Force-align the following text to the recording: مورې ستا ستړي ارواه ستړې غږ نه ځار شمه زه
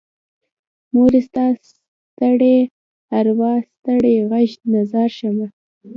مورې 0.93 1.19
ستا 1.27 1.45
ستړي 1.69 2.57
ارواه 3.19 3.59
ستړې 3.73 4.15
غږ 4.29 4.49
نه 4.71 4.81
ځار 4.91 5.09
شمه 5.17 5.47
زه 5.49 5.49